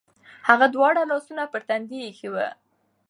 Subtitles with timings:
[0.47, 2.35] هغه دواړه لاسونه پر تندي ایښي و.